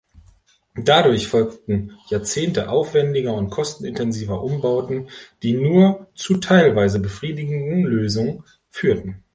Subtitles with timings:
[0.83, 5.09] Dadurch folgten Jahrzehnte aufwendiger und kostenintensiver Umbauten,
[5.43, 9.23] die nur zu teilweise befriedigenden Lösungen führten.